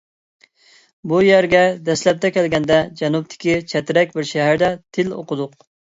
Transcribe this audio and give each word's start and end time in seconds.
بۇ 1.11 1.19
يەرگە 1.25 1.59
دەسلەپتە 1.89 2.31
كەلگەندە 2.37 2.79
جەنۇبتىكى 3.03 3.59
چەترەك 3.75 4.17
بىر 4.17 4.29
شەھەردە 4.31 4.71
تىل 4.99 5.13
ئوقۇدۇق. 5.19 5.55